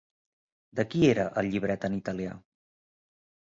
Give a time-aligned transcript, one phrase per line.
[0.79, 2.35] De qui era el llibret en italià?